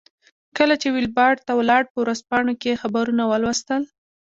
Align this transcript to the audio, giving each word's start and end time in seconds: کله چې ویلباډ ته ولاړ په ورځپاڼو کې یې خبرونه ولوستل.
کله 0.57 0.75
چې 0.81 0.87
ویلباډ 0.95 1.35
ته 1.47 1.51
ولاړ 1.59 1.81
په 1.91 1.97
ورځپاڼو 2.03 2.53
کې 2.61 2.67
یې 2.71 2.79
خبرونه 2.81 3.23
ولوستل. 3.27 3.81